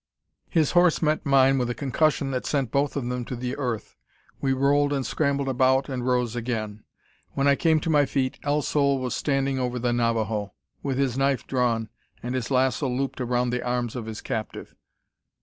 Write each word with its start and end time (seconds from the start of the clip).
His 0.49 0.71
horse 0.71 0.99
met 1.03 1.27
mine 1.27 1.59
with 1.59 1.69
a 1.69 1.75
concussion 1.75 2.31
that 2.31 2.47
sent 2.47 2.71
both 2.71 2.95
of 2.95 3.05
them 3.07 3.23
to 3.25 3.35
the 3.35 3.55
earth. 3.57 3.97
We 4.41 4.51
rolled 4.51 4.91
and 4.93 5.05
scrambled 5.05 5.47
about, 5.47 5.89
and 5.89 6.03
rose 6.03 6.35
again. 6.35 6.83
When 7.33 7.47
I 7.47 7.53
came 7.53 7.79
to 7.81 7.89
my 7.91 8.07
feet, 8.07 8.39
El 8.41 8.63
Sol 8.63 8.97
was 8.97 9.15
standing 9.15 9.59
over 9.59 9.77
the 9.77 9.93
Navajo, 9.93 10.53
with 10.81 10.97
his 10.97 11.19
knife 11.19 11.45
drawn, 11.45 11.87
and 12.23 12.33
his 12.33 12.49
lasso 12.49 12.89
looped 12.89 13.21
around 13.21 13.51
the 13.51 13.61
arms 13.63 13.95
of 13.95 14.07
his 14.07 14.21
captive. 14.21 14.73